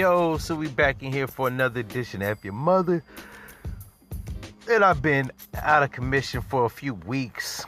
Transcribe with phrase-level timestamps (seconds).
[0.00, 3.04] yo, so we back in here for another edition of Your Mother.
[4.70, 7.66] And I've been out of commission for a few weeks.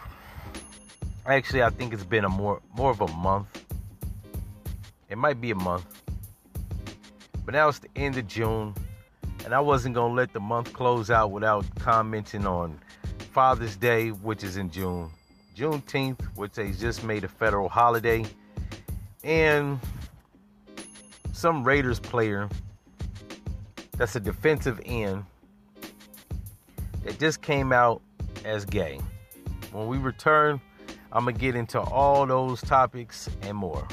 [1.26, 3.62] Actually, I think it's been a more more of a month.
[5.10, 5.84] It might be a month.
[7.44, 8.74] But now it's the end of June,
[9.44, 12.78] and I wasn't gonna let the month close out without commenting on
[13.32, 15.10] Father's Day, which is in June.
[15.54, 18.24] Juneteenth, which they just made a federal holiday,
[19.22, 19.78] and
[21.42, 22.48] some Raiders player
[23.96, 25.24] that's a defensive end
[27.02, 28.00] that just came out
[28.44, 29.00] as gay.
[29.72, 30.60] When we return,
[31.10, 33.88] I'm going to get into all those topics and more.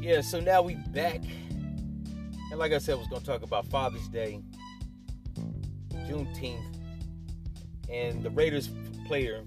[0.00, 1.20] Yeah, so now we back.
[2.50, 4.40] And like I said, I was going to talk about Father's Day
[6.08, 6.64] Juneteenth,
[7.90, 8.70] and the Raiders
[9.06, 9.44] player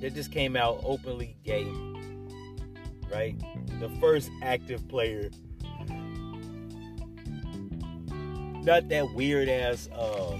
[0.00, 1.66] that just came out openly gay,
[3.10, 3.34] right?
[3.80, 5.30] The first active player.
[8.64, 10.38] Not that weird ass uh,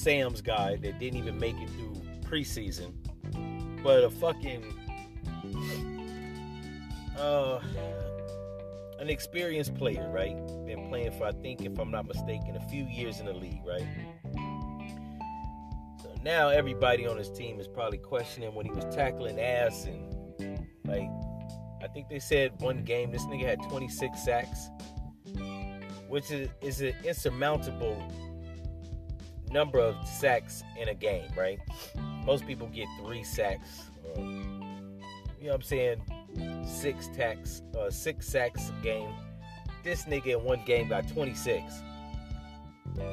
[0.00, 2.92] Sam's guy that didn't even make it through preseason,
[3.82, 4.62] but a fucking
[7.18, 7.60] uh,
[8.98, 10.36] an experienced player, right?
[10.88, 13.86] Playing for, I think, if I'm not mistaken, a few years in the league, right?
[16.02, 20.16] So now everybody on his team is probably questioning when he was tackling ass and
[20.86, 21.10] like,
[21.82, 24.68] I think they said one game this nigga had 26 sacks,
[26.08, 28.00] which is, is an insurmountable
[29.50, 31.58] number of sacks in a game, right?
[32.24, 33.90] Most people get three sacks.
[34.04, 36.02] Or, you know what I'm saying?
[36.66, 39.12] six sacks, uh, six sacks game.
[39.86, 41.62] This nigga in one game got 26.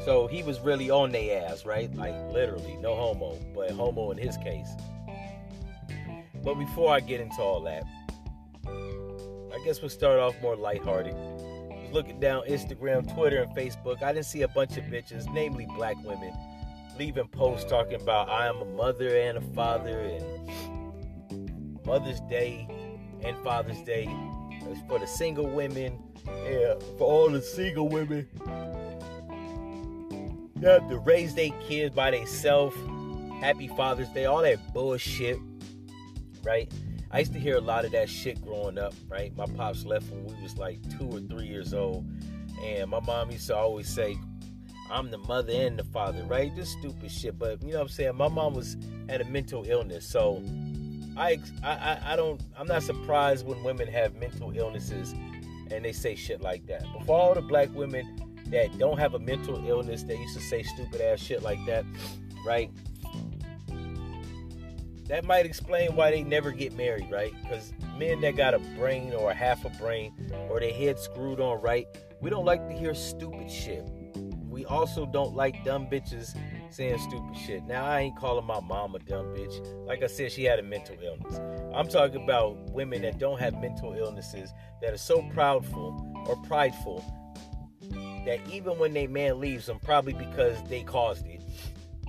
[0.04, 1.94] So he was really on their ass, right?
[1.94, 4.70] Like literally, no homo, but homo in his case.
[6.44, 7.84] But before I get into all that,
[8.66, 11.16] I guess we'll start off more lighthearted.
[11.92, 16.04] Looking down Instagram, Twitter, and Facebook, I didn't see a bunch of bitches, namely black
[16.04, 16.34] women,
[16.98, 22.68] leaving posts talking about I am a mother and a father and Mother's Day
[23.24, 24.08] and Father's Day.
[24.50, 26.00] It's for the single women.
[26.28, 28.28] Yeah, for all the single women.
[30.56, 32.76] They have to raise their kids by themselves.
[33.42, 35.38] Happy Father's Day, all that bullshit.
[36.44, 36.72] Right?
[37.12, 39.36] I used to hear a lot of that shit growing up, right?
[39.36, 42.06] My pops left when we was like two or three years old.
[42.64, 44.18] And my mom used to always say,
[44.90, 46.56] I'm the mother and the father, right?
[46.56, 47.38] Just stupid shit.
[47.38, 48.16] But you know what I'm saying?
[48.16, 48.78] My mom was
[49.10, 50.42] had a mental illness, so
[51.18, 55.14] I, I, I don't, I'm not surprised when women have mental illnesses
[55.74, 56.86] and they say shit like that.
[56.94, 60.42] But for all the black women that don't have a mental illness, they used to
[60.42, 61.86] say stupid ass shit like that,
[62.46, 62.70] right?
[65.08, 67.34] That might explain why they never get married, right?
[67.42, 70.14] Because men that got a brain or half a brain
[70.50, 71.88] or their head screwed on right,
[72.22, 73.86] we don't like to hear stupid shit.
[74.50, 76.38] We also don't like dumb bitches
[76.74, 77.64] saying stupid shit.
[77.66, 79.88] Now I ain't calling my mom a dumb bitch.
[79.88, 81.40] Like I said, she had a mental illness.
[81.74, 84.52] I'm talking about women that don't have mental illnesses
[84.82, 87.04] that are so proudful or prideful
[88.26, 91.42] that even when they man leaves them, probably because they caused it,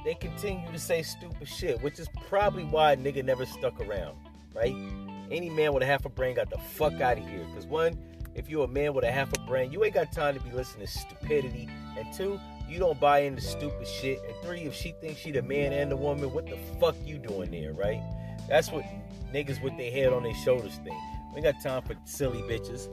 [0.04, 4.16] they continue to say stupid shit, which is probably why nigga never stuck around,
[4.54, 4.74] right?
[5.30, 7.44] Any man with a half a brain got the fuck out of here.
[7.54, 7.98] Cause one,
[8.34, 10.50] if you're a man with a half a brain, you ain't got time to be
[10.50, 11.68] listening to stupidity.
[11.96, 12.38] And two,
[12.68, 14.20] you don't buy into stupid shit.
[14.26, 17.18] And three, if she thinks she the man and the woman, what the fuck you
[17.18, 18.00] doing there, right?
[18.48, 18.84] That's what
[19.32, 20.96] niggas with their head on their shoulders think.
[21.34, 22.88] We got time for silly bitches.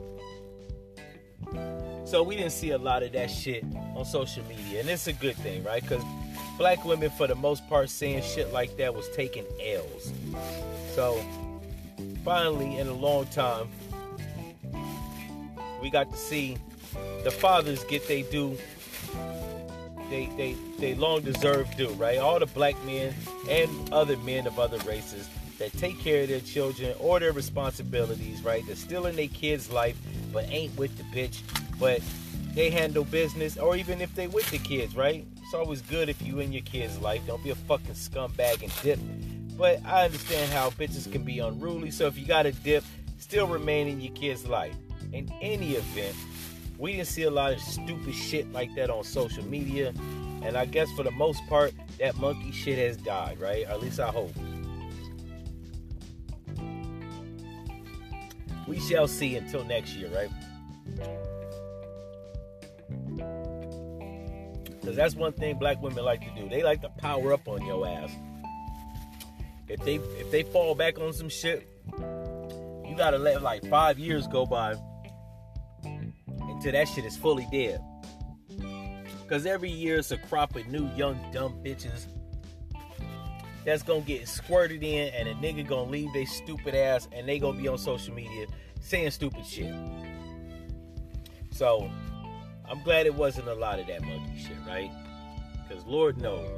[2.06, 5.12] So we didn't see a lot of that shit on social media, and it's a
[5.12, 5.82] good thing, right?
[5.82, 6.02] Because
[6.58, 10.12] black women, for the most part, saying shit like that was taking L's.
[10.94, 11.24] So
[12.24, 13.68] finally, in a long time,
[15.80, 16.56] we got to see
[17.24, 18.58] the fathers get they due
[20.12, 22.18] they they they long deserved due, right?
[22.18, 23.14] All the black men
[23.48, 25.28] and other men of other races
[25.58, 28.64] that take care of their children or their responsibilities, right?
[28.66, 29.96] They're still in their kids' life,
[30.32, 31.40] but ain't with the bitch,
[31.78, 32.02] but
[32.54, 35.26] they handle business, or even if they with the kids, right?
[35.42, 37.22] It's always good if you in your kids' life.
[37.26, 38.98] Don't be a fucking scumbag and dip.
[39.56, 42.84] But I understand how bitches can be unruly, so if you got a dip,
[43.18, 44.74] still remain in your kid's life.
[45.12, 46.16] In any event,
[46.78, 49.92] we didn't see a lot of stupid shit like that on social media.
[50.42, 53.64] And I guess for the most part, that monkey shit has died, right?
[53.66, 54.32] At least I hope.
[58.66, 60.30] We shall see until next year, right?
[64.80, 66.48] Because that's one thing black women like to do.
[66.48, 68.10] They like to power up on your ass.
[69.68, 74.26] If they if they fall back on some shit, you gotta let like five years
[74.26, 74.74] go by
[76.64, 77.80] until that shit is fully dead.
[79.28, 82.06] Cause every year it's a crop of new young dumb bitches
[83.64, 87.40] that's gonna get squirted in and a nigga gonna leave their stupid ass and they
[87.40, 88.46] gonna be on social media
[88.80, 89.74] saying stupid shit.
[91.50, 91.90] So
[92.70, 94.90] I'm glad it wasn't a lot of that monkey shit, right?
[95.66, 96.48] Because Lord knows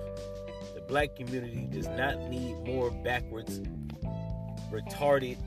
[0.75, 3.61] the black community does not need more backwards,
[4.71, 5.39] retarded,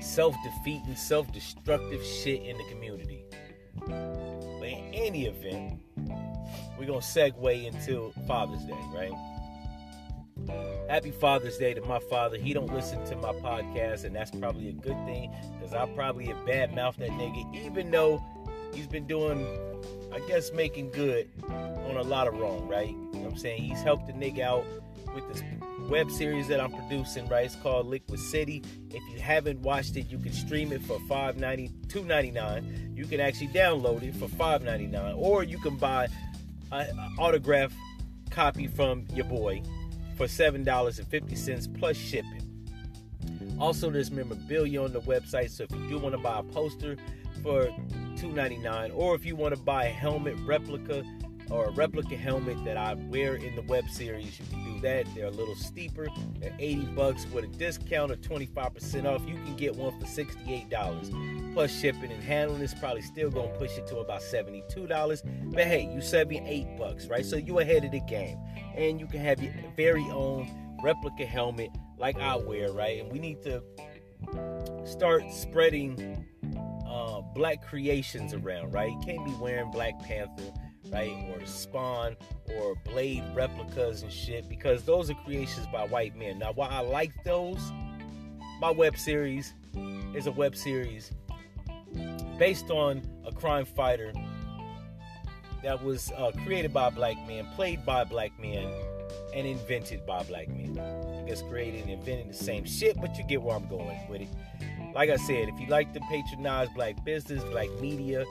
[0.00, 3.17] self defeating, self destructive shit in the community.
[5.00, 5.78] Any event,
[6.76, 9.12] we're going to segue into Father's Day, right?
[10.90, 12.36] Happy Father's Day to my father.
[12.36, 16.26] He don't listen to my podcast, and that's probably a good thing because I probably
[16.26, 18.20] have bad mouth that nigga, even though
[18.74, 19.46] he's been doing,
[20.12, 22.88] I guess, making good on a lot of wrong, right?
[22.88, 23.62] You know what I'm saying?
[23.62, 24.64] He's helped the nigga out
[25.14, 25.42] with this
[25.88, 27.46] web series that I'm producing, right?
[27.46, 28.62] It's called Liquid City.
[28.90, 32.96] If you haven't watched it, you can stream it for $5.90, $2.99.
[32.96, 36.08] You can actually download it for $5.99, or you can buy
[36.72, 37.72] an autograph
[38.30, 39.62] copy from your boy
[40.16, 42.44] for $7.50 plus shipping.
[43.58, 46.96] Also, there's memorabilia on the website, so if you do want to buy a poster
[47.42, 47.64] for
[48.16, 51.04] $2.99, or if you want to buy a helmet replica
[51.50, 55.06] or a replica helmet that I wear in the web series, you can do that.
[55.14, 56.08] They're a little steeper.
[56.38, 59.26] They're 80 bucks with a discount of 25% off.
[59.26, 61.54] You can get one for $68.
[61.54, 65.22] Plus shipping and handling is probably still gonna push it to about $72.
[65.52, 67.24] But hey, you saved me eight bucks, right?
[67.24, 68.38] So you're ahead of the game.
[68.76, 73.00] And you can have your very own replica helmet like I wear, right?
[73.00, 73.62] And we need to
[74.84, 76.26] start spreading
[76.86, 78.90] uh, black creations around, right?
[78.90, 80.52] You can't be wearing Black Panther
[80.90, 81.12] right?
[81.32, 82.16] Or Spawn
[82.56, 86.38] or Blade replicas and shit because those are creations by white men.
[86.38, 87.60] Now, while I like those,
[88.60, 89.54] my web series
[90.14, 91.12] is a web series
[92.38, 94.12] based on a crime fighter
[95.62, 98.72] that was uh, created by black man, played by black man,
[99.34, 100.78] and invented by black man.
[100.78, 104.22] I guess created and invented the same shit, but you get where I'm going with
[104.22, 104.28] it.
[104.94, 108.24] Like I said, if you like to patronize black business, black media,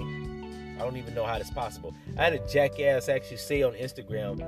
[0.76, 1.96] I don't even know how that's possible.
[2.18, 4.42] I had a jackass actually say on Instagram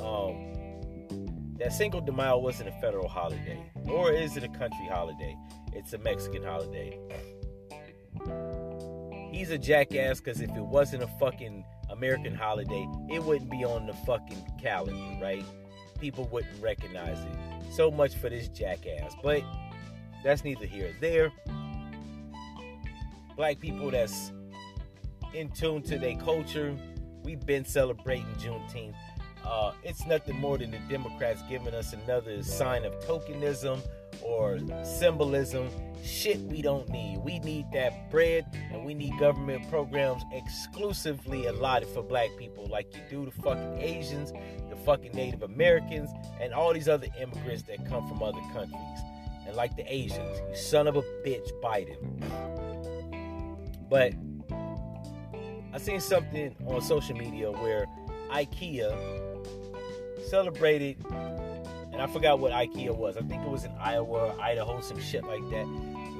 [0.00, 5.36] um, that Cinco de Mayo wasn't a federal holiday, nor is it a country holiday.
[5.72, 6.98] It's a Mexican holiday.
[9.32, 13.86] He's a jackass because if it wasn't a fucking American holiday, it wouldn't be on
[13.86, 15.44] the fucking calendar, right?
[16.00, 17.72] People wouldn't recognize it.
[17.74, 19.14] So much for this jackass.
[19.22, 19.42] But
[20.22, 21.32] that's neither here nor there.
[23.36, 24.30] Black people that's
[25.34, 26.76] in tune to their culture.
[27.22, 28.94] We've been celebrating Juneteenth.
[29.44, 33.80] Uh, it's nothing more than the Democrats giving us another sign of tokenism
[34.22, 35.68] or symbolism.
[36.04, 37.18] Shit, we don't need.
[37.18, 42.94] We need that bread, and we need government programs exclusively allotted for black people, like
[42.94, 44.32] you do the fucking Asians,
[44.68, 46.10] the fucking Native Americans,
[46.40, 49.00] and all these other immigrants that come from other countries.
[49.46, 51.98] And like the Asians, you son of a bitch, Biden.
[53.88, 54.14] But
[55.72, 57.86] I seen something on social media where
[58.30, 58.94] IKEA
[60.28, 63.16] celebrated, and I forgot what IKEA was.
[63.16, 65.64] I think it was in Iowa, Idaho, some shit like that,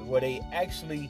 [0.05, 1.09] where they actually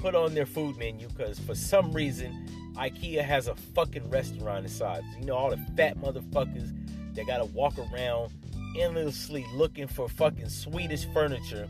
[0.00, 5.02] put on their food menu because for some reason IKEA has a fucking restaurant inside.
[5.18, 6.70] You know all the fat motherfuckers
[7.14, 8.32] that gotta walk around
[8.78, 11.68] endlessly looking for fucking Swedish furniture.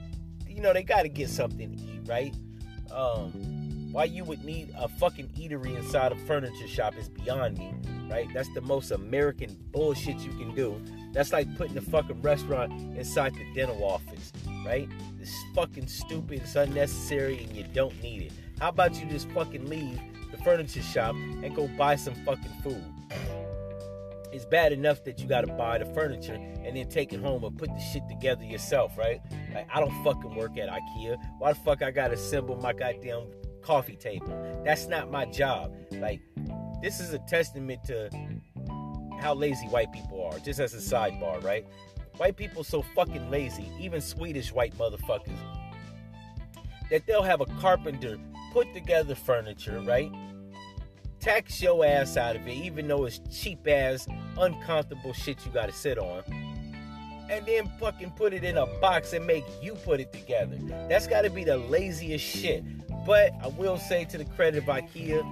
[0.49, 2.35] You know they gotta get something to eat, right?
[2.91, 3.64] Um,
[3.95, 7.73] Why you would need a fucking eatery inside a furniture shop is beyond me,
[8.11, 8.27] right?
[8.35, 10.83] That's the most American bullshit you can do.
[11.13, 14.33] That's like putting a fucking restaurant inside the dental office,
[14.67, 14.89] right?
[15.21, 18.33] It's fucking stupid, it's unnecessary, and you don't need it.
[18.59, 20.01] How about you just fucking leave
[20.33, 22.85] the furniture shop and go buy some fucking food?
[24.33, 27.57] It's bad enough that you gotta buy the furniture and then take it home and
[27.57, 29.21] put the shit together yourself, right?
[29.55, 31.17] Like I don't fucking work at IKEA.
[31.39, 33.29] Why the fuck I gotta assemble my goddamn
[33.65, 34.63] coffee table?
[34.65, 35.75] That's not my job.
[35.93, 36.21] Like
[36.83, 38.11] this is a testament to
[39.21, 40.39] how lazy white people are.
[40.39, 41.67] Just as a sidebar, right?
[42.19, 45.37] White people so fucking lazy, even Swedish white motherfuckers,
[46.91, 48.19] that they'll have a carpenter
[48.53, 50.13] put together furniture, right?
[51.19, 54.07] Tax your ass out of it, even though it's cheap ass,
[54.39, 56.23] uncomfortable shit you gotta sit on.
[57.31, 60.59] And then fucking put it in a box and make you put it together.
[60.89, 62.63] That's gotta be the laziest shit.
[63.07, 65.23] But I will say to the credit of IKEA,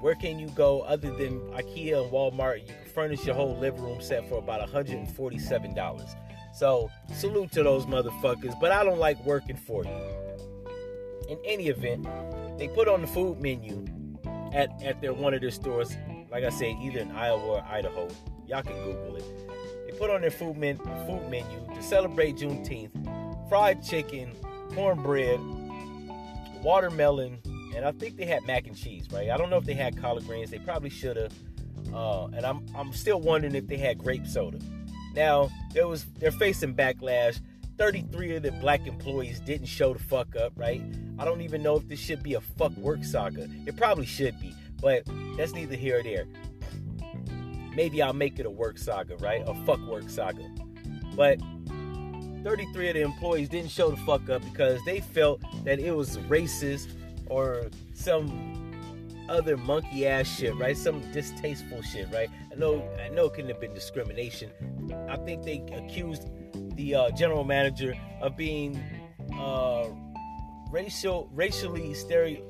[0.00, 2.60] where can you go other than IKEA and Walmart?
[2.60, 6.14] You can furnish your whole living room set for about $147.
[6.54, 9.90] So salute to those motherfuckers, but I don't like working for you.
[11.28, 12.06] In any event,
[12.58, 13.84] they put on the food menu
[14.52, 15.96] at, at their one of their stores,
[16.30, 18.08] like I said, either in Iowa or Idaho.
[18.46, 19.24] Y'all can Google it.
[19.86, 22.92] They put on their food, men, food menu to celebrate Juneteenth
[23.48, 24.32] fried chicken,
[24.74, 25.40] cornbread,
[26.62, 27.38] watermelon,
[27.74, 29.30] and I think they had mac and cheese, right?
[29.30, 30.50] I don't know if they had collard greens.
[30.50, 31.32] They probably should have.
[31.94, 34.58] Uh, and I'm I'm still wondering if they had grape soda.
[35.14, 37.40] Now there was they're facing backlash.
[37.78, 40.82] 33 of the black employees didn't show the fuck up, right?
[41.16, 43.48] I don't even know if this should be a fuck work saga.
[43.66, 45.04] It probably should be, but
[45.36, 46.26] that's neither here or there.
[47.74, 49.44] Maybe I'll make it a work saga, right?
[49.46, 50.42] A fuck work saga.
[51.14, 51.38] But
[52.44, 56.18] 33 of the employees didn't show the fuck up because they felt that it was
[56.18, 56.88] racist
[57.26, 58.68] or some
[59.28, 60.76] other monkey ass shit, right?
[60.76, 62.30] Some distasteful shit, right?
[62.50, 64.50] I know, I know, it couldn't have been discrimination.
[65.08, 66.28] I think they accused
[66.76, 68.82] the uh, general manager of being
[69.38, 69.86] uh,
[70.70, 72.42] racial, racially stereo,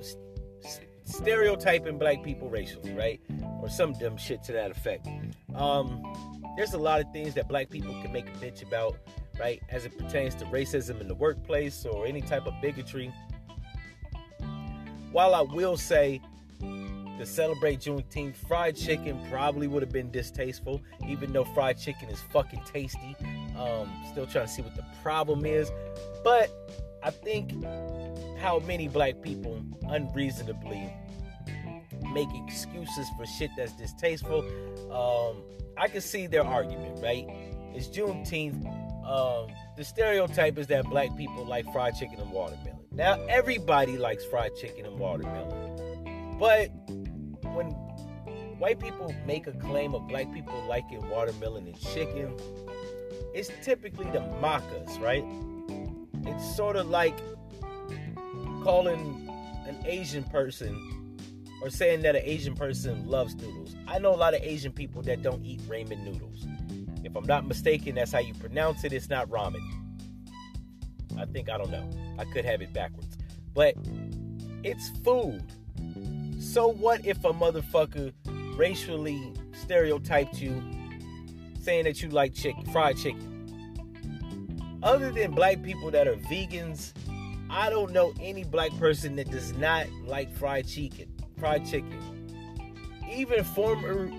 [1.04, 3.21] stereotyping black people racially, right?
[3.61, 5.09] Or some dumb shit to that effect.
[5.54, 6.02] Um,
[6.57, 8.97] there's a lot of things that black people can make a bitch about,
[9.38, 9.62] right?
[9.71, 13.12] As it pertains to racism in the workplace or any type of bigotry
[15.12, 16.21] while I will say
[16.61, 22.21] to celebrate Juneteenth, fried chicken probably would have been distasteful, even though fried chicken is
[22.33, 23.16] fucking tasty.
[23.59, 25.71] Um, still trying to see what the problem is.
[26.23, 26.50] But
[27.02, 27.52] I think
[28.38, 30.92] how many black people unreasonably
[32.12, 34.40] make excuses for shit that's distasteful.
[34.92, 35.42] Um,
[35.76, 37.26] I can see their argument, right?
[37.75, 38.88] It's Juneteenth.
[39.08, 39.46] Um,
[39.76, 42.78] the stereotype is that black people like fried chicken and watermelon.
[42.92, 46.36] Now, everybody likes fried chicken and watermelon.
[46.38, 46.68] But
[47.54, 47.68] when
[48.58, 52.36] white people make a claim of black people liking watermelon and chicken,
[53.34, 55.24] it's typically to mock us, right?
[56.26, 57.16] It's sort of like
[58.62, 59.30] calling
[59.66, 61.16] an Asian person
[61.62, 63.74] or saying that an Asian person loves noodles.
[63.86, 66.46] I know a lot of Asian people that don't eat ramen noodles.
[67.05, 68.93] If I'm not mistaken, that's how you pronounce it.
[68.93, 69.62] It's not ramen.
[71.19, 71.88] I think, I don't know.
[72.19, 73.17] I could have it backwards.
[73.55, 73.75] But
[74.62, 75.43] it's food.
[76.40, 78.12] So what if a motherfucker
[78.57, 80.62] racially stereotyped you
[81.61, 84.78] saying that you like chicken, fried chicken?
[84.83, 86.93] Other than black people that are vegans,
[87.50, 91.12] I don't know any black person that does not like fried chicken.
[91.38, 91.99] Fried chicken.
[93.11, 94.11] Even former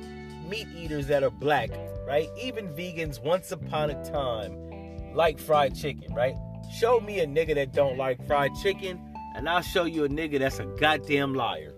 [0.50, 1.70] meat eaters that are black,
[2.08, 2.28] right?
[2.42, 6.36] Even vegans once upon a time like fried chicken, right?
[6.78, 9.00] Show me a nigga that don't like fried chicken,
[9.36, 11.74] and I'll show you a nigga that's a goddamn liar.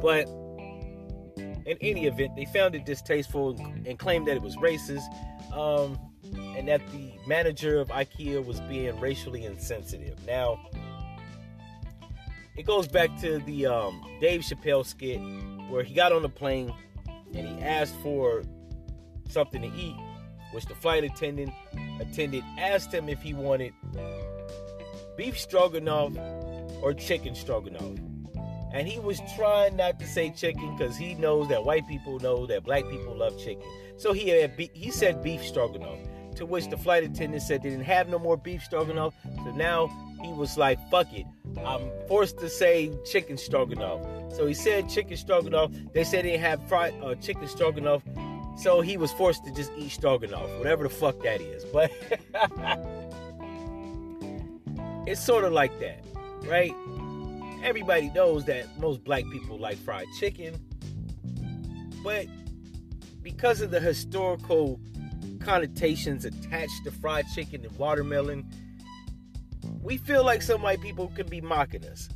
[0.00, 0.26] But
[1.36, 3.56] in any event, they found it distasteful
[3.86, 5.04] and claimed that it was racist,
[5.52, 5.98] um,
[6.56, 10.18] and that the manager of IKEA was being racially insensitive.
[10.26, 10.58] Now,
[12.56, 15.20] it goes back to the um, Dave Chappelle skit
[15.70, 16.72] where he got on the plane
[17.34, 18.42] and he asked for
[19.28, 19.96] something to eat,
[20.52, 21.52] which the flight attendant
[22.00, 23.72] attendant asked him if he wanted
[25.16, 26.16] beef stroganoff
[26.82, 27.98] or chicken stroganoff.
[28.72, 32.46] And he was trying not to say chicken because he knows that white people know
[32.46, 33.62] that black people love chicken.
[33.98, 35.98] So he had be- he said beef stroganoff.
[36.36, 39.14] To which the flight attendant said they didn't have no more beef stroganoff.
[39.44, 39.88] So now
[40.22, 41.26] he was like, "Fuck it,
[41.64, 44.00] I'm forced to say chicken stroganoff."
[44.34, 45.72] So he said chicken stroganoff.
[45.92, 48.02] They said they have fried uh, chicken stroganoff.
[48.56, 51.64] So he was forced to just eat stroganoff, whatever the fuck that is.
[51.64, 51.90] But
[55.06, 56.04] it's sort of like that,
[56.44, 56.74] right?
[57.62, 60.54] everybody knows that most black people like fried chicken,
[62.02, 62.26] but
[63.22, 64.80] because of the historical
[65.40, 68.44] connotations attached to fried chicken and watermelon,
[69.82, 72.08] we feel like some white people could be mocking us.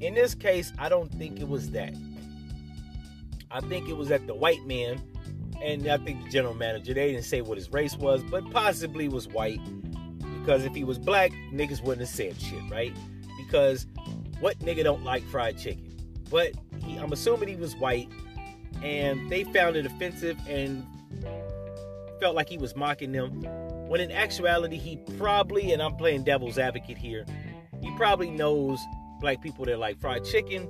[0.00, 1.94] In this case, I don't think it was that.
[3.50, 5.00] I think it was that the white man,
[5.62, 9.08] and I think the general manager, they didn't say what his race was, but possibly
[9.08, 9.60] was white.
[10.40, 12.94] Because if he was black, niggas wouldn't have said shit, right?
[13.38, 13.86] Because
[14.40, 15.96] what nigga don't like fried chicken?
[16.30, 16.52] But
[16.84, 18.08] he, I'm assuming he was white,
[18.82, 20.84] and they found it offensive and
[22.20, 23.42] felt like he was mocking them.
[23.94, 27.24] When in actuality, he probably, and I'm playing devil's advocate here,
[27.80, 28.80] he probably knows
[29.20, 30.68] black people that like fried chicken.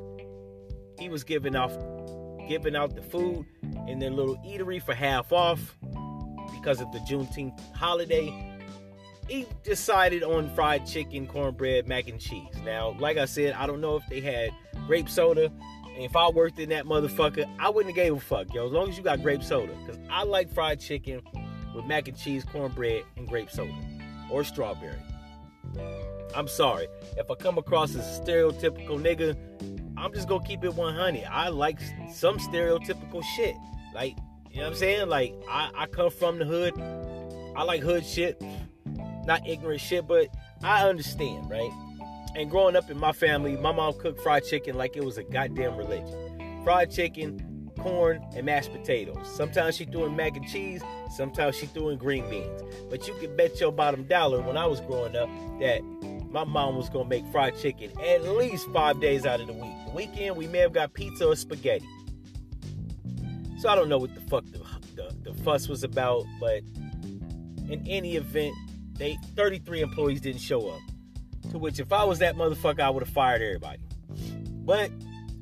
[0.98, 1.72] He was giving off
[2.46, 3.46] giving out the food
[3.88, 5.74] in their little eatery for half off
[6.52, 8.60] because of the Juneteenth holiday.
[9.26, 12.54] He decided on fried chicken, cornbread, mac and cheese.
[12.62, 14.50] Now, like I said, I don't know if they had
[14.86, 15.50] grape soda.
[15.94, 18.66] And if I worked in that motherfucker, I wouldn't have gave a fuck, yo.
[18.66, 19.72] As long as you got grape soda.
[19.86, 21.22] Because I like fried chicken
[21.74, 23.74] with mac and cheese, cornbread, and grape soda.
[24.30, 24.98] Or strawberry.
[26.34, 26.88] I'm sorry.
[27.16, 29.36] If I come across as a stereotypical nigga,
[29.96, 31.24] I'm just gonna keep it 100.
[31.24, 31.78] I like
[32.12, 33.54] some stereotypical shit.
[33.94, 34.16] Like,
[34.50, 35.08] you know what I'm saying?
[35.08, 36.74] Like, I, I come from the hood.
[37.56, 38.42] I like hood shit.
[39.26, 40.28] Not ignorant shit, but
[40.62, 41.70] I understand, right?
[42.36, 45.22] And growing up in my family, my mom cooked fried chicken like it was a
[45.24, 46.62] goddamn religion.
[46.64, 47.53] Fried chicken,
[47.84, 49.18] corn, and mashed potatoes.
[49.36, 50.82] Sometimes she threw in mac and cheese,
[51.14, 52.62] sometimes she threw in green beans.
[52.88, 55.28] But you can bet your bottom dollar when I was growing up
[55.60, 55.82] that
[56.30, 59.74] my mom was gonna make fried chicken at least five days out of the week.
[59.86, 61.86] The weekend we may have got pizza or spaghetti.
[63.58, 64.58] So I don't know what the fuck the,
[64.96, 66.62] the, the fuss was about, but
[67.68, 68.54] in any event,
[68.94, 70.80] they 33 employees didn't show up.
[71.50, 73.82] To which if I was that motherfucker, I would have fired everybody.
[74.64, 74.90] But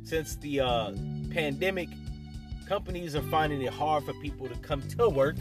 [0.03, 0.93] since the uh,
[1.31, 1.89] pandemic,
[2.73, 5.37] companies are finding it hard for people to come to work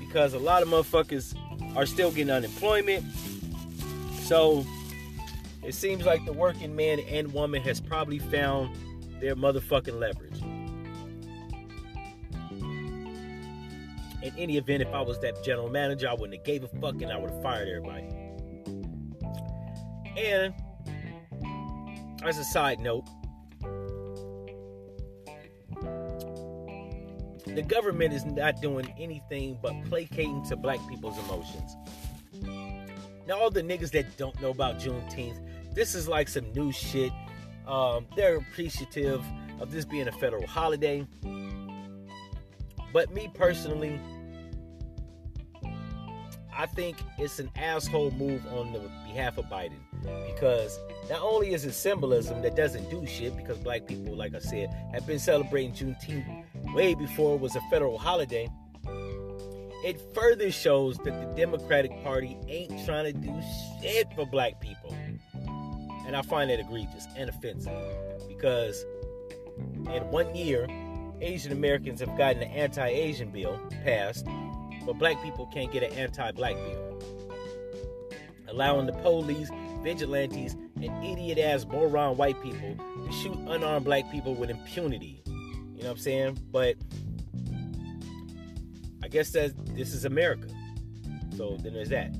[0.00, 1.36] because a lot of motherfuckers
[1.76, 3.04] are still getting unemployment.
[4.22, 4.66] So
[5.62, 8.74] it seems like the working man and woman has probably found
[9.20, 10.42] their motherfucking leverage.
[14.24, 17.00] In any event, if I was that general manager, I wouldn't have gave a fuck
[17.00, 18.08] and I would have fired everybody.
[20.16, 20.52] And
[22.24, 23.04] as a side note,
[27.56, 31.76] the government is not doing anything but placating to black people's emotions.
[33.26, 35.40] Now, all the niggas that don't know about Juneteenth,
[35.74, 37.12] this is like some new shit.
[37.66, 39.24] Um, they're appreciative
[39.60, 41.06] of this being a federal holiday.
[42.92, 43.98] But me personally,
[46.56, 49.78] I think it's an asshole move on the behalf of Biden
[50.26, 50.78] because
[51.10, 54.72] not only is it symbolism that doesn't do shit because black people, like I said,
[54.92, 58.48] have been celebrating Juneteenth way before it was a federal holiday.
[59.84, 63.42] It further shows that the Democratic Party ain't trying to do
[63.82, 64.96] shit for black people.
[66.06, 67.72] And I find that egregious and offensive
[68.28, 68.84] because
[69.58, 70.66] in one year,
[71.20, 74.26] Asian Americans have gotten an anti Asian bill passed,
[74.84, 77.02] but black people can't get an anti black bill.
[78.48, 79.50] Allowing the police,
[79.82, 85.23] vigilantes, and idiot ass moron white people to shoot unarmed black people with impunity.
[85.74, 86.38] You know what I'm saying?
[86.50, 86.76] But
[89.02, 90.48] I guess that this is America.
[91.36, 92.14] So then there's that.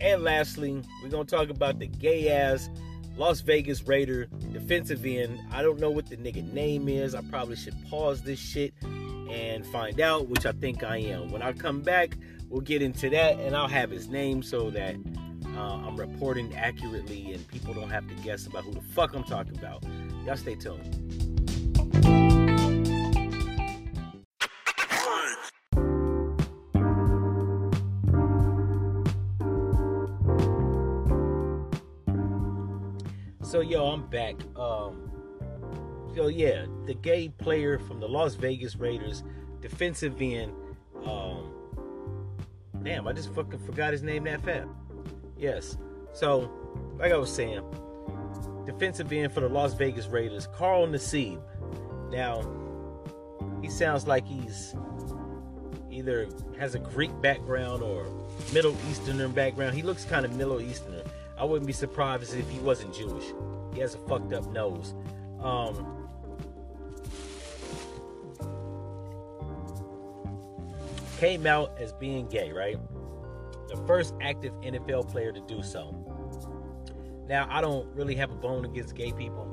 [0.00, 2.68] And lastly, we're gonna talk about the gay ass
[3.16, 5.40] Las Vegas Raider defensive end.
[5.52, 7.14] I don't know what the nigga name is.
[7.14, 11.30] I probably should pause this shit and find out, which I think I am.
[11.30, 12.16] When I come back,
[12.48, 14.94] we'll get into that and I'll have his name so that
[15.56, 19.24] uh, I'm reporting accurately and people don't have to guess about who the fuck I'm
[19.24, 19.84] talking about.
[20.24, 21.27] Y'all stay tuned.
[33.68, 34.34] Yo, I'm back.
[34.56, 35.10] Um,
[36.14, 39.22] so yeah, the gay player from the Las Vegas Raiders,
[39.60, 40.52] defensive end.
[41.04, 41.52] Um,
[42.82, 44.68] damn, I just fucking forgot his name that fast.
[45.36, 45.76] Yes.
[46.14, 46.50] So,
[46.98, 47.62] like I was saying,
[48.64, 51.40] defensive end for the Las Vegas Raiders, Carl Nassib.
[52.10, 52.42] Now,
[53.60, 54.74] he sounds like he's
[55.90, 56.28] either
[56.58, 58.06] has a Greek background or
[58.52, 59.74] Middle Easterner background.
[59.74, 61.02] He looks kind of Middle Easterner.
[61.36, 63.24] I wouldn't be surprised if he wasn't Jewish.
[63.72, 64.94] He has a fucked up nose.
[65.40, 66.08] Um,
[71.18, 72.78] came out as being gay, right?
[73.68, 75.94] The first active NFL player to do so.
[77.28, 79.44] Now, I don't really have a bone against gay people,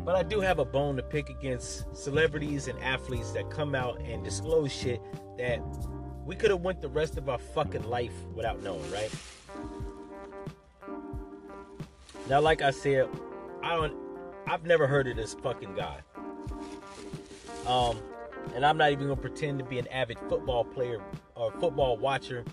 [0.00, 4.00] but I do have a bone to pick against celebrities and athletes that come out
[4.00, 5.00] and disclose shit
[5.38, 5.60] that
[6.24, 9.10] we could have went the rest of our fucking life without knowing, right?
[12.28, 13.08] Now, like I said,
[13.62, 13.94] I don't.
[14.46, 16.00] I've never heard of this fucking guy.
[17.66, 17.98] Um,
[18.54, 21.00] and I'm not even gonna pretend to be an avid football player
[21.34, 22.44] or football watcher,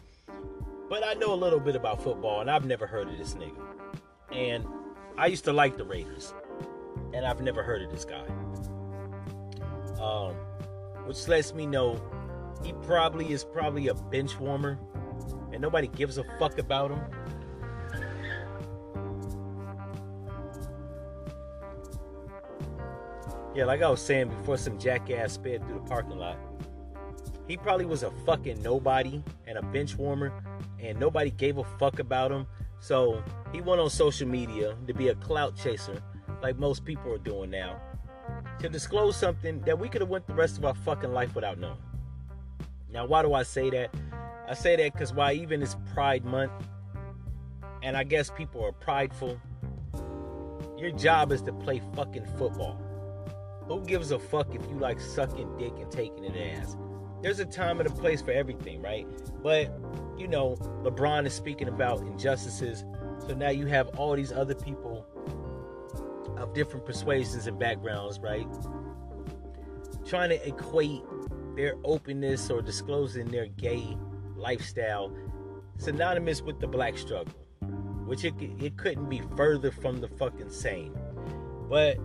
[0.89, 3.61] but I know a little bit about football, and I've never heard of this nigga.
[4.31, 4.65] And
[5.17, 6.33] I used to like the Raiders,
[7.13, 8.25] and I've never heard of this guy.
[9.99, 10.35] Um,
[11.05, 11.99] which lets me know
[12.63, 14.79] he probably is probably a bench warmer,
[15.51, 17.01] and nobody gives a fuck about him.
[23.59, 26.37] Yeah, like I was saying before, some jackass sped through the parking lot.
[27.45, 30.31] He probably was a fucking nobody and a bench warmer,
[30.79, 32.47] and nobody gave a fuck about him.
[32.79, 36.01] So he went on social media to be a clout chaser,
[36.41, 37.81] like most people are doing now,
[38.59, 41.59] to disclose something that we could have went the rest of our fucking life without
[41.59, 41.83] knowing.
[42.89, 43.93] Now, why do I say that?
[44.47, 46.53] I say that because why even it's Pride Month,
[47.83, 49.37] and I guess people are prideful.
[50.77, 52.79] Your job is to play fucking football.
[53.69, 56.75] Who gives a fuck if you like sucking dick and taking an ass?
[57.21, 59.07] There's a time and a place for everything, right?
[59.43, 59.71] But,
[60.17, 62.83] you know, LeBron is speaking about injustices.
[63.27, 65.05] So now you have all these other people
[66.37, 68.47] of different persuasions and backgrounds, right?
[70.03, 71.03] Trying to equate
[71.55, 73.95] their openness or disclosing their gay
[74.35, 75.15] lifestyle
[75.77, 77.33] synonymous with the black struggle,
[78.05, 80.97] which it, it couldn't be further from the fucking same.
[81.69, 81.99] But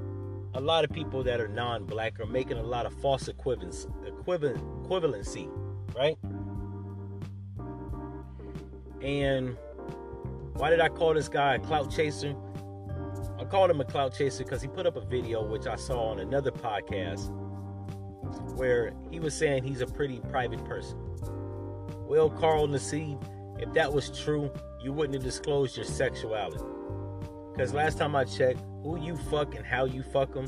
[0.55, 4.59] a lot of people that are non-black are making a lot of false equivalence, equivalent,
[4.85, 5.51] equivalency,
[5.97, 6.17] right?
[9.03, 9.57] And
[10.55, 12.35] why did I call this guy a clout chaser?
[13.39, 16.11] I called him a clout chaser because he put up a video which I saw
[16.11, 17.31] on another podcast
[18.57, 20.97] where he was saying he's a pretty private person.
[22.07, 23.21] Well, Carl Nassib,
[23.61, 26.63] if that was true, you wouldn't have disclosed your sexuality.
[27.55, 30.47] Because last time I checked, who you fuck and how you fuck them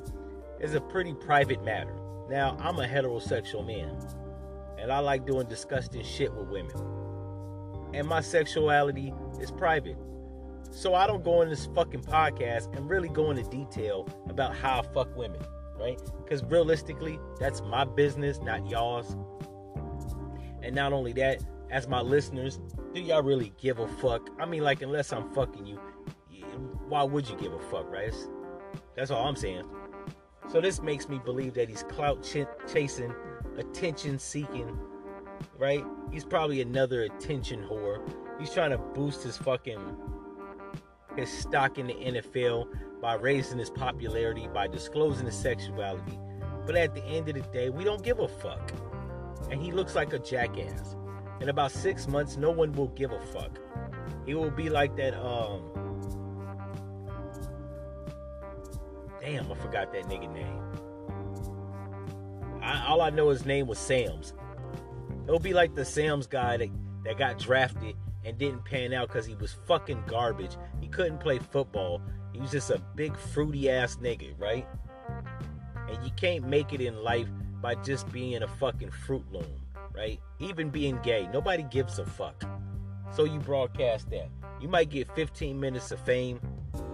[0.58, 1.94] is a pretty private matter.
[2.28, 3.96] Now, I'm a heterosexual man,
[4.76, 6.74] and I like doing disgusting shit with women.
[7.94, 9.96] And my sexuality is private.
[10.72, 14.80] So I don't go in this fucking podcast and really go into detail about how
[14.80, 15.40] I fuck women,
[15.78, 16.00] right?
[16.24, 19.16] Because realistically, that's my business, not y'all's.
[20.60, 21.40] And not only that,
[21.70, 22.58] as my listeners,
[22.92, 24.28] do y'all really give a fuck?
[24.40, 25.80] I mean, like, unless I'm fucking you,
[26.88, 28.14] why would you give a fuck, right?
[28.94, 29.64] That's all I'm saying.
[30.50, 33.12] So this makes me believe that he's clout ch- chasing,
[33.56, 34.78] attention seeking,
[35.58, 35.84] right?
[36.12, 38.00] He's probably another attention whore.
[38.38, 39.80] He's trying to boost his fucking
[41.16, 42.68] his stock in the NFL
[43.00, 46.18] by raising his popularity by disclosing his sexuality.
[46.66, 48.72] But at the end of the day, we don't give a fuck.
[49.50, 50.94] And he looks like a jackass.
[51.40, 53.58] In about six months, no one will give a fuck.
[54.26, 55.62] He will be like that um
[59.26, 60.62] Damn, I forgot that nigga name.
[62.62, 64.32] I, all I know his name was Sam's.
[65.24, 66.68] It'll be like the Sam's guy that,
[67.04, 70.56] that got drafted and didn't pan out because he was fucking garbage.
[70.80, 72.00] He couldn't play football.
[72.32, 74.64] He was just a big fruity ass nigga, right?
[75.90, 77.28] And you can't make it in life
[77.60, 79.60] by just being a fucking fruit loom,
[79.92, 80.20] right?
[80.38, 81.28] Even being gay.
[81.32, 82.44] Nobody gives a fuck.
[83.12, 84.28] So you broadcast that.
[84.60, 86.38] You might get 15 minutes of fame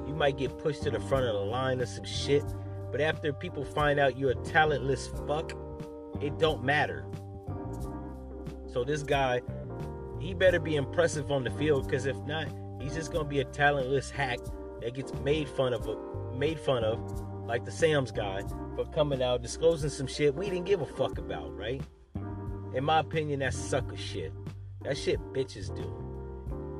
[0.07, 2.45] you might get pushed to the front of the line or some shit.
[2.91, 5.53] But after people find out you're a talentless fuck,
[6.21, 7.07] it don't matter.
[8.67, 9.43] So this guy,
[10.21, 12.49] he better be impressive on the field, because if not,
[12.81, 14.38] he's just gonna be a talentless hack
[14.81, 15.88] that gets made fun of,
[16.37, 16.99] made fun of,
[17.47, 18.43] like the Sam's guy,
[18.77, 21.83] for coming out disclosing some shit we didn't give a fuck about, right?
[22.75, 24.33] In my opinion, that's sucker shit.
[24.83, 26.02] That shit bitches do.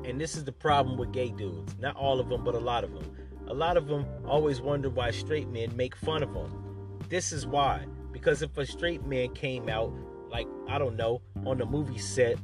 [0.05, 1.75] And this is the problem with gay dudes.
[1.79, 3.15] Not all of them, but a lot of them.
[3.47, 6.99] A lot of them always wonder why straight men make fun of them.
[7.09, 7.85] This is why.
[8.11, 9.93] Because if a straight man came out,
[10.29, 12.37] like, I don't know, on the movie set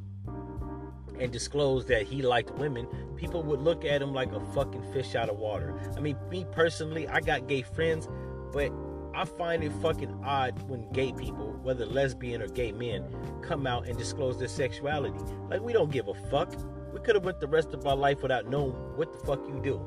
[1.20, 5.16] and disclosed that he liked women, people would look at him like a fucking fish
[5.16, 5.78] out of water.
[5.98, 8.08] I mean, me personally, I got gay friends,
[8.54, 8.72] but
[9.14, 13.04] I find it fucking odd when gay people, whether lesbian or gay men,
[13.42, 15.20] come out and disclose their sexuality.
[15.50, 16.54] Like we don't give a fuck.
[16.94, 19.60] We could have went the rest of our life without knowing what the fuck you
[19.64, 19.82] do.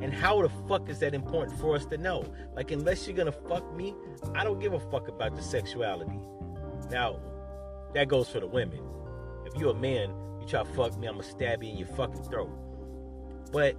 [0.00, 2.24] And how the fuck is that important for us to know?
[2.54, 3.94] Like, unless you're gonna fuck me,
[4.34, 6.18] I don't give a fuck about your sexuality.
[6.90, 7.20] Now,
[7.94, 8.80] that goes for the women.
[9.46, 11.88] If you're a man, you try to fuck me, I'm gonna stab you in your
[11.88, 12.50] fucking throat.
[13.52, 13.76] But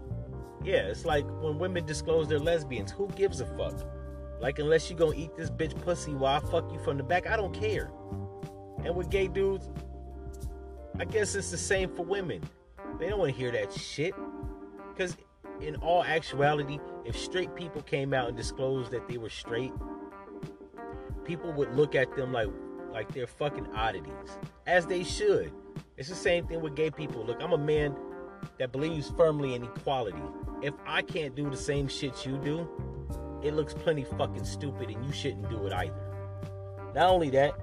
[0.64, 2.92] Yeah, it's like when women disclose they're lesbians.
[2.92, 3.76] Who gives a fuck?
[4.40, 7.28] Like, unless you gonna eat this bitch pussy while I fuck you from the back,
[7.28, 7.92] I don't care.
[8.84, 9.70] And with gay dudes,
[11.00, 12.42] I guess it's the same for women.
[13.00, 14.14] They don't want to hear that shit.
[14.90, 15.18] Because
[15.62, 19.74] in all actuality, if straight people came out and disclosed that they were straight,
[21.24, 22.50] people would look at them like
[22.92, 24.38] like they're fucking oddities.
[24.66, 25.52] As they should.
[25.98, 27.26] It's the same thing with gay people.
[27.26, 27.96] Look, I'm a man
[28.58, 30.22] that believes firmly in equality.
[30.62, 32.70] If I can't do the same shit you do,
[33.44, 35.94] it looks plenty fucking stupid and you shouldn't do it either.
[36.96, 37.54] Not only that,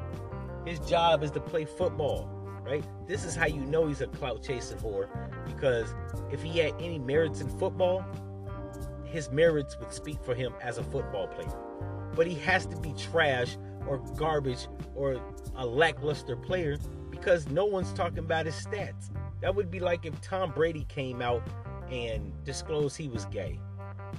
[0.66, 2.28] his job is to play football,
[2.62, 2.84] right?
[3.06, 5.08] This is how you know he's a clout chasing whore
[5.46, 5.94] because
[6.30, 8.04] if he had any merits in football,
[9.04, 11.52] his merits would speak for him as a football player.
[12.14, 15.20] But he has to be trash or garbage or
[15.56, 16.78] a lackluster player
[17.10, 19.10] because no one's talking about his stats.
[19.40, 21.42] That would be like if Tom Brady came out
[21.90, 23.58] and disclosed he was gay.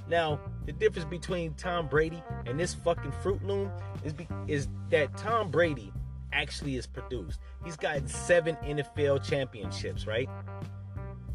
[0.08, 3.70] Now, the difference between Tom Brady and this fucking Fruit Loom
[4.04, 5.92] is be, is that Tom Brady
[6.34, 7.40] actually is produced.
[7.64, 10.28] He's gotten seven NFL championships, right?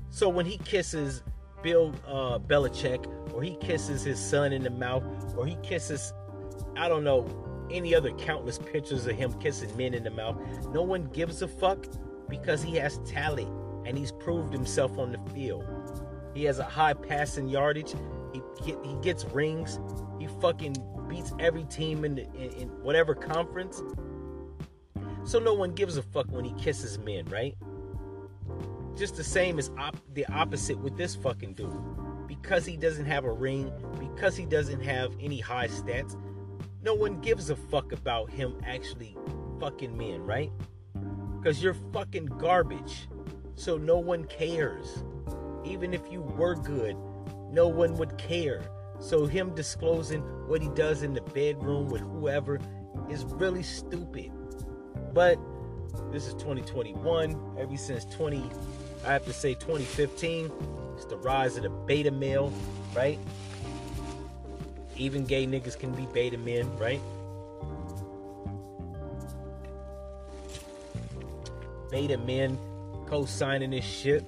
[0.10, 1.24] So when he kisses
[1.64, 5.04] Bill uh, Belichick, or he kisses his son in the mouth,
[5.38, 6.14] or he kisses,
[6.76, 7.28] I don't know,
[7.72, 10.38] any other countless pictures of him kissing men in the mouth,
[10.74, 11.86] no one gives a fuck
[12.28, 13.50] because he has talent
[13.86, 15.66] and he's proved himself on the field.
[16.34, 17.94] He has a high passing yardage.
[18.34, 19.80] He, he, gets rings.
[20.20, 20.76] He fucking
[21.08, 23.82] beats every team in, the, in, in whatever conference.
[25.30, 27.56] So no one gives a fuck when he kisses men, right?
[28.98, 32.28] Just the same as op- the opposite with this fucking dude.
[32.28, 36.20] Because he doesn't have a ring, because he doesn't have any high stats,
[36.82, 39.16] no one gives a fuck about him actually
[39.60, 40.52] fucking men, right?
[41.38, 43.08] Because you're fucking garbage.
[43.54, 45.04] So no one cares.
[45.64, 46.98] Even if you were good,
[47.52, 48.64] no one would care.
[48.98, 52.60] So him disclosing what he does in the bedroom with whoever
[53.12, 54.32] is really stupid.
[55.14, 55.40] But
[56.12, 57.58] this is 2021.
[57.60, 58.50] Ever since 20,
[59.06, 60.52] I have to say 2015,
[60.96, 62.52] it's the rise of the beta male,
[62.96, 63.20] right?
[64.98, 67.02] Even gay niggas can be beta men, right?
[71.90, 72.58] Beta men
[73.08, 74.24] co-signing this shit.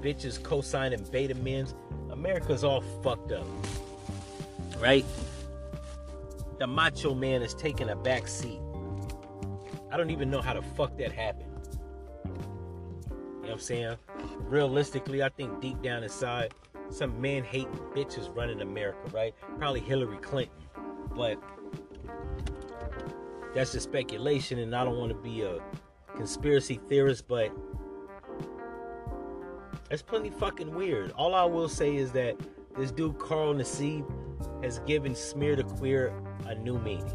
[0.00, 1.74] Bitches co-signing beta men's.
[2.10, 3.46] America's all fucked up.
[4.78, 5.04] Right?
[6.58, 8.60] The macho man is taking a back seat.
[9.92, 11.50] I don't even know how the fuck that happened.
[12.24, 13.96] You know what I'm saying?
[14.38, 16.54] Realistically, I think deep down inside,
[16.88, 19.34] some man hating bitches running America, right?
[19.58, 20.54] Probably Hillary Clinton.
[21.14, 21.38] But
[23.54, 25.58] that's just speculation, and I don't want to be a
[26.16, 27.52] conspiracy theorist, but
[29.90, 31.12] that's plenty fucking weird.
[31.12, 32.36] All I will say is that
[32.78, 34.10] this dude Carl Nassib
[34.64, 36.14] has given smear the queer
[36.46, 37.12] a new meaning.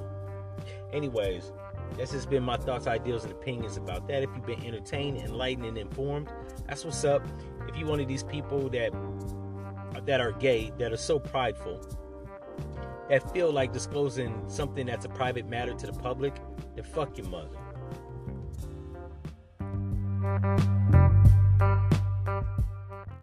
[0.93, 1.51] Anyways,
[1.95, 4.23] that's just been my thoughts, ideals, and opinions about that.
[4.23, 6.29] If you've been entertained, enlightened, and informed,
[6.67, 7.23] that's what's up.
[7.67, 8.91] If you're one of these people that
[10.05, 11.81] that are gay, that are so prideful,
[13.09, 16.35] that feel like disclosing something that's a private matter to the public,
[16.75, 17.49] then fuck your mother.